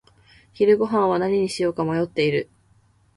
[0.53, 2.49] 昼ごはんは何にしようか迷っている。